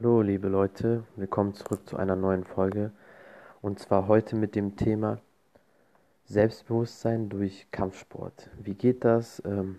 [0.00, 2.92] Hallo liebe Leute, willkommen zurück zu einer neuen Folge
[3.62, 5.18] und zwar heute mit dem Thema
[6.24, 8.48] Selbstbewusstsein durch Kampfsport.
[8.62, 9.42] Wie geht das?
[9.44, 9.76] Ähm,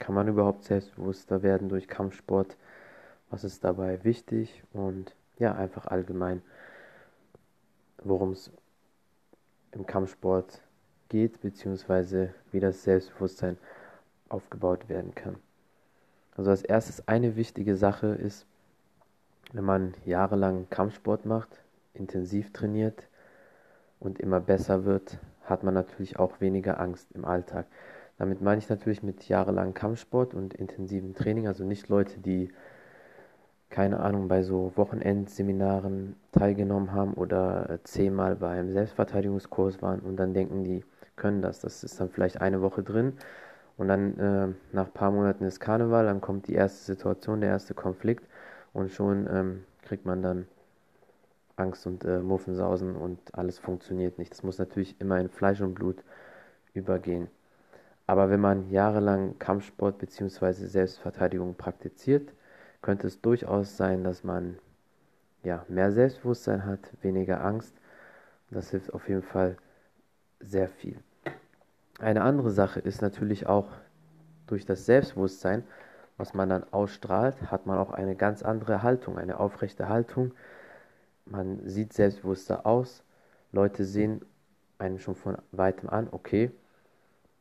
[0.00, 2.56] kann man überhaupt selbstbewusster werden durch Kampfsport?
[3.30, 4.64] Was ist dabei wichtig?
[4.72, 6.42] Und ja, einfach allgemein,
[8.02, 8.50] worum es
[9.70, 10.62] im Kampfsport
[11.10, 13.56] geht, beziehungsweise wie das Selbstbewusstsein
[14.30, 15.36] aufgebaut werden kann.
[16.36, 18.46] Also als erstes eine wichtige Sache ist,
[19.52, 21.48] wenn man jahrelang Kampfsport macht,
[21.94, 23.08] intensiv trainiert
[23.98, 27.66] und immer besser wird, hat man natürlich auch weniger Angst im Alltag.
[28.18, 32.50] Damit meine ich natürlich mit jahrelangem Kampfsport und intensivem Training, also nicht Leute, die
[33.70, 40.64] keine Ahnung, bei so Wochenendseminaren teilgenommen haben oder zehnmal beim Selbstverteidigungskurs waren und dann denken,
[40.64, 40.84] die
[41.16, 41.60] können das.
[41.60, 43.14] Das ist dann vielleicht eine Woche drin
[43.76, 47.50] und dann äh, nach ein paar Monaten ist Karneval, dann kommt die erste Situation, der
[47.50, 48.26] erste Konflikt
[48.72, 50.46] und schon ähm, kriegt man dann
[51.56, 54.32] Angst und äh, Muffensausen und alles funktioniert nicht.
[54.32, 56.02] Das muss natürlich immer in Fleisch und Blut
[56.74, 57.28] übergehen.
[58.06, 60.52] Aber wenn man jahrelang Kampfsport bzw.
[60.66, 62.32] Selbstverteidigung praktiziert,
[62.82, 64.58] könnte es durchaus sein, dass man
[65.42, 67.74] ja, mehr Selbstbewusstsein hat, weniger Angst.
[68.50, 69.56] Das hilft auf jeden Fall
[70.40, 70.98] sehr viel.
[71.98, 73.68] Eine andere Sache ist natürlich auch
[74.46, 75.64] durch das Selbstbewusstsein
[76.20, 80.32] was man dann ausstrahlt, hat man auch eine ganz andere Haltung, eine aufrechte Haltung.
[81.24, 83.02] Man sieht selbstbewusster aus.
[83.52, 84.20] Leute sehen
[84.78, 86.50] einen schon von weitem an, okay,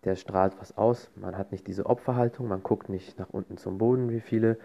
[0.05, 1.11] der strahlt was aus.
[1.15, 4.57] Man hat nicht diese Opferhaltung, man guckt nicht nach unten zum Boden, wie viele,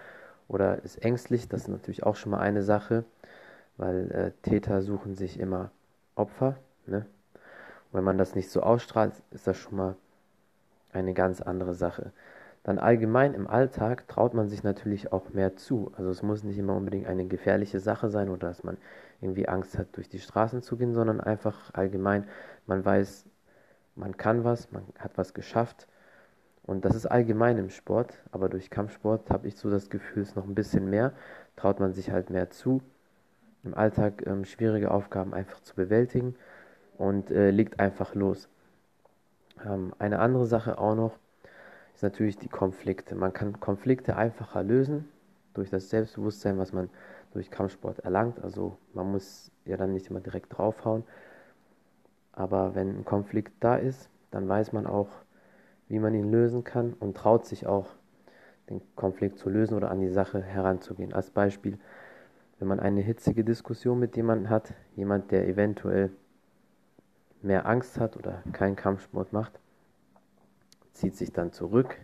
[0.46, 1.48] oder ist ängstlich.
[1.48, 3.04] Das ist natürlich auch schon mal eine Sache,
[3.76, 5.72] weil äh, Täter suchen sich immer
[6.14, 6.56] Opfer.
[6.86, 7.04] Ne?
[7.90, 9.96] Wenn man das nicht so ausstrahlt, ist das schon mal
[10.92, 12.12] eine ganz andere Sache.
[12.64, 15.92] Dann allgemein im Alltag traut man sich natürlich auch mehr zu.
[15.96, 18.78] Also es muss nicht immer unbedingt eine gefährliche Sache sein oder dass man
[19.20, 22.26] irgendwie Angst hat, durch die Straßen zu gehen, sondern einfach allgemein,
[22.66, 23.26] man weiß,
[23.96, 25.86] man kann was, man hat was geschafft.
[26.62, 30.30] Und das ist allgemein im Sport, aber durch Kampfsport habe ich so das Gefühl, es
[30.30, 31.12] ist noch ein bisschen mehr,
[31.56, 32.80] traut man sich halt mehr zu,
[33.62, 36.34] im Alltag ähm, schwierige Aufgaben einfach zu bewältigen
[36.96, 38.48] und äh, legt einfach los.
[39.64, 41.18] Ähm, eine andere Sache auch noch,
[41.94, 43.14] ist natürlich die Konflikte.
[43.14, 45.08] Man kann Konflikte einfacher lösen
[45.54, 46.90] durch das Selbstbewusstsein, was man
[47.32, 48.42] durch Kampfsport erlangt.
[48.42, 51.04] Also man muss ja dann nicht immer direkt draufhauen.
[52.32, 55.08] Aber wenn ein Konflikt da ist, dann weiß man auch,
[55.88, 57.94] wie man ihn lösen kann und traut sich auch,
[58.70, 61.12] den Konflikt zu lösen oder an die Sache heranzugehen.
[61.12, 61.78] Als Beispiel,
[62.58, 66.10] wenn man eine hitzige Diskussion mit jemandem hat, jemand, der eventuell
[67.42, 69.60] mehr Angst hat oder keinen Kampfsport macht,
[70.94, 71.96] zieht sich dann zurück,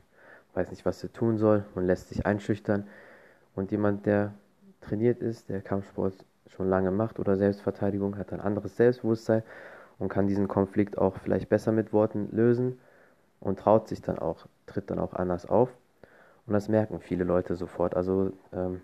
[0.54, 2.86] weiß nicht, was er tun soll und lässt sich einschüchtern.
[3.54, 4.34] Und jemand, der
[4.80, 6.14] trainiert ist, der Kampfsport
[6.48, 9.42] schon lange macht oder Selbstverteidigung, hat ein anderes Selbstbewusstsein
[9.98, 12.78] und kann diesen Konflikt auch vielleicht besser mit Worten lösen
[13.40, 15.70] und traut sich dann auch, tritt dann auch anders auf.
[16.46, 17.94] Und das merken viele Leute sofort.
[17.94, 18.80] Also ähm,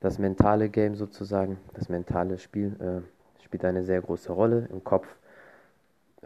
[0.00, 4.68] das mentale Game sozusagen, das mentale Spiel äh, spielt eine sehr große Rolle.
[4.70, 5.06] Im Kopf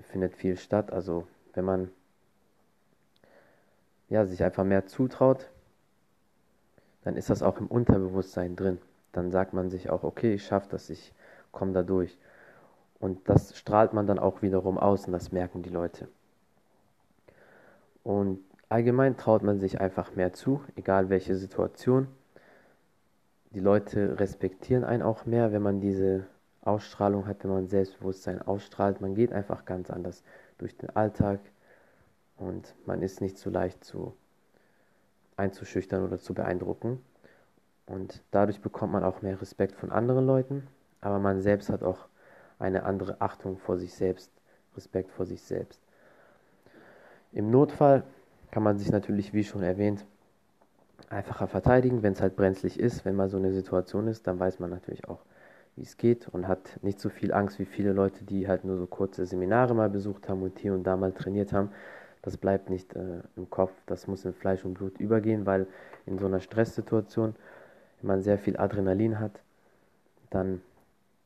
[0.03, 0.93] findet viel statt.
[0.93, 1.91] Also wenn man
[4.09, 5.51] ja, sich einfach mehr zutraut,
[7.05, 8.79] dann ist das auch im Unterbewusstsein drin.
[9.13, 11.13] Dann sagt man sich auch, okay, ich schaffe das, ich
[11.53, 12.19] komme da durch.
[12.99, 16.09] Und das strahlt man dann auch wiederum aus und das merken die Leute.
[18.03, 22.09] Und allgemein traut man sich einfach mehr zu, egal welche Situation.
[23.51, 26.27] Die Leute respektieren einen auch mehr, wenn man diese
[26.63, 29.01] Ausstrahlung hat, wenn man Selbstbewusstsein ausstrahlt.
[29.01, 30.25] Man geht einfach ganz anders
[30.59, 31.41] durch den Alltag,
[32.37, 34.15] und man ist nicht so leicht zu
[35.37, 37.03] einzuschüchtern oder zu beeindrucken.
[37.87, 40.67] Und dadurch bekommt man auch mehr Respekt von anderen Leuten,
[41.01, 42.09] aber man selbst hat auch
[42.59, 44.31] eine andere Achtung vor sich selbst,
[44.77, 45.81] Respekt vor sich selbst.
[47.33, 48.03] Im Notfall
[48.51, 50.05] kann man sich natürlich, wie schon erwähnt,
[51.11, 53.05] einfacher verteidigen, wenn es halt brenzlig ist.
[53.05, 55.21] Wenn mal so eine Situation ist, dann weiß man natürlich auch,
[55.77, 58.79] wie es geht und hat nicht so viel Angst wie viele Leute, die halt nur
[58.79, 61.71] so kurze Seminare mal besucht haben und hier und da mal trainiert haben
[62.27, 65.69] das bleibt nicht äh, im Kopf, das muss in Fleisch und Blut übergehen, weil
[66.07, 67.37] in so einer Stresssituation,
[68.01, 69.41] wenn man sehr viel Adrenalin hat,
[70.31, 70.61] dann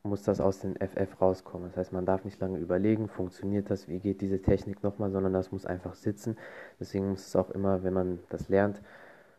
[0.03, 1.69] muss das aus den FF rauskommen.
[1.69, 5.33] Das heißt, man darf nicht lange überlegen, funktioniert das, wie geht diese Technik nochmal, sondern
[5.33, 6.37] das muss einfach sitzen.
[6.79, 8.79] Deswegen muss es auch immer, wenn man das lernt,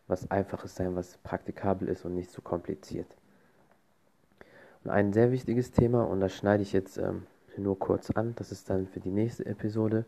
[0.07, 3.07] was einfaches sein, was praktikabel ist und nicht zu kompliziert.
[4.83, 7.23] Und ein sehr wichtiges Thema, und das schneide ich jetzt ähm,
[7.55, 10.03] nur kurz an, das ist dann für die nächste Episode,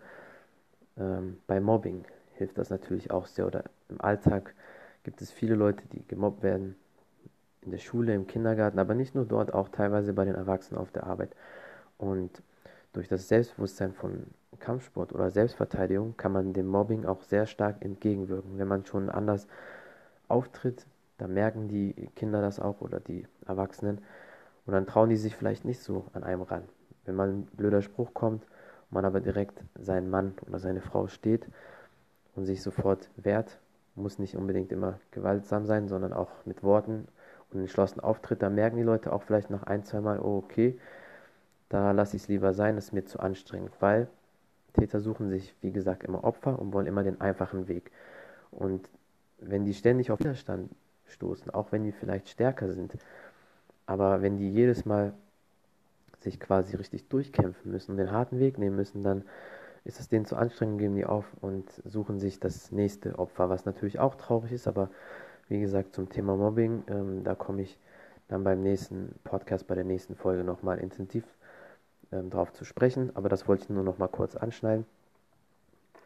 [0.98, 2.06] ähm, bei Mobbing
[2.36, 3.48] hilft das natürlich auch sehr.
[3.48, 4.54] Oder im Alltag
[5.04, 6.76] gibt es viele Leute, die gemobbt werden
[7.62, 10.92] in der Schule, im Kindergarten, aber nicht nur dort, auch teilweise bei den Erwachsenen auf
[10.92, 11.36] der Arbeit.
[11.98, 12.42] Und
[12.94, 14.28] durch das Selbstbewusstsein von
[14.60, 18.58] Kampfsport oder Selbstverteidigung kann man dem Mobbing auch sehr stark entgegenwirken.
[18.58, 19.48] Wenn man schon anders
[20.28, 20.86] auftritt,
[21.18, 24.00] dann merken die Kinder das auch oder die Erwachsenen
[24.66, 26.64] und dann trauen die sich vielleicht nicht so an einem ran.
[27.06, 28.46] Wenn mal ein blöder Spruch kommt
[28.96, 31.48] man aber direkt seinen Mann oder seine Frau steht
[32.36, 33.60] und sich sofort wehrt,
[33.96, 37.08] muss nicht unbedingt immer gewaltsam sein, sondern auch mit Worten
[37.52, 40.78] und entschlossen auftritt, dann merken die Leute auch vielleicht nach ein, zwei Mal, oh okay,
[41.70, 44.08] da lasse ich es lieber sein, das ist mir zu anstrengend, weil
[44.74, 47.92] Täter suchen sich, wie gesagt, immer Opfer und wollen immer den einfachen Weg.
[48.52, 48.90] Und
[49.40, 50.70] wenn die ständig auf Widerstand
[51.08, 52.98] stoßen, auch wenn die vielleicht stärker sind,
[53.86, 55.14] aber wenn die jedes Mal
[56.26, 59.24] sich quasi richtig durchkämpfen müssen und den harten Weg nehmen müssen, dann
[59.86, 63.66] ist es denen zu anstrengend, geben die auf und suchen sich das nächste Opfer, was
[63.66, 64.90] natürlich auch traurig ist, aber
[65.48, 67.80] wie gesagt, zum Thema Mobbing, ähm, da komme ich
[68.28, 71.24] dann beim nächsten Podcast, bei der nächsten Folge nochmal intensiv
[72.12, 74.86] ähm, drauf zu sprechen, aber das wollte ich nur noch mal kurz anschneiden.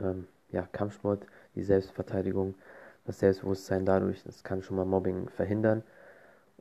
[0.01, 1.25] Ähm, ja, Kampfsport,
[1.55, 2.55] die Selbstverteidigung,
[3.05, 5.83] das Selbstbewusstsein dadurch, das kann schon mal Mobbing verhindern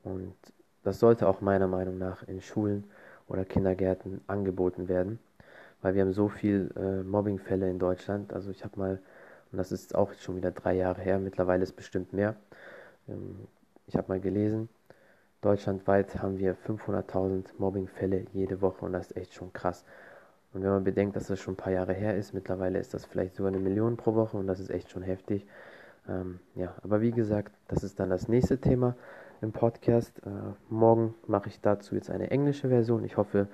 [0.05, 0.37] und
[0.85, 2.85] das sollte auch meiner Meinung nach in Schulen
[3.29, 5.19] oder Kindergärten angeboten werden,
[5.83, 8.33] weil wir haben so viel äh, Mobbingfälle in Deutschland.
[8.33, 9.01] Also ich habe mal,
[9.53, 12.37] und das ist auch schon wieder drei Jahre her, mittlerweile ist bestimmt mehr.
[13.09, 13.47] Ähm,
[13.87, 14.69] ich habe mal gelesen,
[15.41, 19.85] Deutschlandweit haben wir 500.000 Mobbingfälle jede Woche und das ist echt schon krass.
[20.53, 23.05] Und wenn man bedenkt, dass das schon ein paar Jahre her ist, mittlerweile ist das
[23.05, 25.47] vielleicht sogar eine Million pro Woche und das ist echt schon heftig.
[26.09, 28.97] Ähm, ja, aber wie gesagt, das ist dann das nächste Thema
[29.41, 30.19] im Podcast.
[30.27, 30.31] Äh,
[30.69, 33.05] morgen mache ich dazu jetzt eine englische Version.
[33.05, 33.49] Ich hoffe,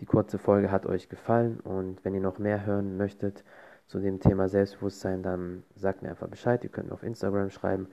[0.00, 3.44] die kurze Folge hat euch gefallen und wenn ihr noch mehr hören möchtet
[3.86, 6.62] zu dem Thema Selbstbewusstsein, dann sagt mir einfach Bescheid.
[6.62, 7.88] Ihr könnt mir auf Instagram schreiben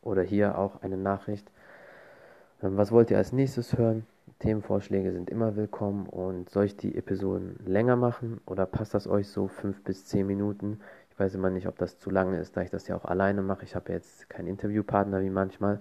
[0.00, 1.50] oder hier auch eine Nachricht.
[2.62, 4.06] Ähm, was wollt ihr als nächstes hören?
[4.38, 9.28] Themenvorschläge sind immer willkommen und soll ich die Episoden länger machen oder passt das euch
[9.28, 10.80] so fünf bis zehn Minuten?
[11.10, 13.42] Ich weiß immer nicht, ob das zu lange ist, da ich das ja auch alleine
[13.42, 13.64] mache.
[13.64, 15.80] Ich habe jetzt keinen Interviewpartner wie manchmal.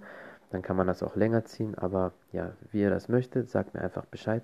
[0.51, 1.75] Dann kann man das auch länger ziehen.
[1.75, 4.43] Aber ja, wie ihr das möchtet, sagt mir einfach Bescheid.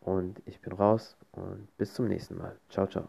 [0.00, 2.56] Und ich bin raus und bis zum nächsten Mal.
[2.70, 3.08] Ciao, ciao.